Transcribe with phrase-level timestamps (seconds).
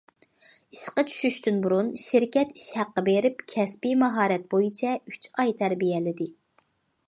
[0.75, 6.33] ئىشقا چۈشۈشتىن بۇرۇن شىركەت ئىش ھەققى بېرىپ، كەسپىي ماھارەت بويىچە ئۈچ ئاي تەربىيەلىدى.